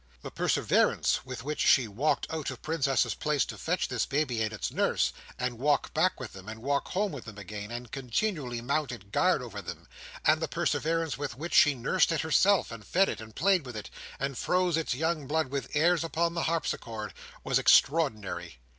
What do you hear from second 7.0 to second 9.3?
with them again, and continually mounted